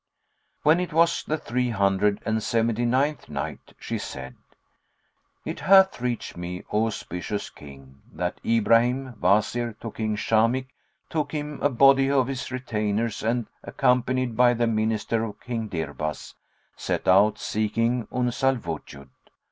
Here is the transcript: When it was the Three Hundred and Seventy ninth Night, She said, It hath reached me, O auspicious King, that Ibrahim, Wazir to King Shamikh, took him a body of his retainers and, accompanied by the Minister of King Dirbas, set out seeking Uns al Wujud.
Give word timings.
When 0.63 0.79
it 0.79 0.93
was 0.93 1.23
the 1.23 1.37
Three 1.37 1.69
Hundred 1.69 2.23
and 2.25 2.41
Seventy 2.41 2.85
ninth 2.85 3.29
Night, 3.29 3.73
She 3.79 3.99
said, 3.99 4.35
It 5.45 5.59
hath 5.59 6.01
reached 6.01 6.35
me, 6.35 6.63
O 6.73 6.87
auspicious 6.87 7.51
King, 7.51 8.01
that 8.11 8.41
Ibrahim, 8.43 9.13
Wazir 9.21 9.73
to 9.79 9.91
King 9.91 10.15
Shamikh, 10.15 10.69
took 11.07 11.31
him 11.33 11.59
a 11.61 11.69
body 11.69 12.09
of 12.09 12.25
his 12.25 12.49
retainers 12.49 13.21
and, 13.21 13.45
accompanied 13.63 14.35
by 14.35 14.55
the 14.55 14.65
Minister 14.65 15.23
of 15.23 15.39
King 15.39 15.69
Dirbas, 15.69 16.33
set 16.75 17.07
out 17.07 17.37
seeking 17.37 18.07
Uns 18.11 18.43
al 18.43 18.57
Wujud. 18.57 19.07